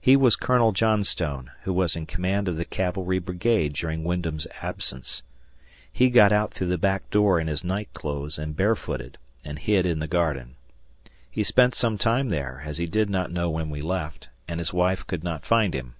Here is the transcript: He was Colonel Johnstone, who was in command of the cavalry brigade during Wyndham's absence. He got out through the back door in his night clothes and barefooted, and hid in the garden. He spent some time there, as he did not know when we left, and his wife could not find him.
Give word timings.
He 0.00 0.16
was 0.16 0.36
Colonel 0.36 0.72
Johnstone, 0.72 1.50
who 1.64 1.74
was 1.74 1.94
in 1.94 2.06
command 2.06 2.48
of 2.48 2.56
the 2.56 2.64
cavalry 2.64 3.18
brigade 3.18 3.74
during 3.74 4.04
Wyndham's 4.04 4.46
absence. 4.62 5.22
He 5.92 6.08
got 6.08 6.32
out 6.32 6.54
through 6.54 6.68
the 6.68 6.78
back 6.78 7.10
door 7.10 7.38
in 7.38 7.46
his 7.46 7.62
night 7.62 7.92
clothes 7.92 8.38
and 8.38 8.56
barefooted, 8.56 9.18
and 9.44 9.58
hid 9.58 9.84
in 9.84 9.98
the 9.98 10.06
garden. 10.08 10.56
He 11.30 11.42
spent 11.42 11.74
some 11.74 11.98
time 11.98 12.30
there, 12.30 12.62
as 12.64 12.78
he 12.78 12.86
did 12.86 13.10
not 13.10 13.30
know 13.30 13.50
when 13.50 13.68
we 13.68 13.82
left, 13.82 14.30
and 14.48 14.60
his 14.60 14.72
wife 14.72 15.06
could 15.06 15.22
not 15.22 15.44
find 15.44 15.74
him. 15.74 15.92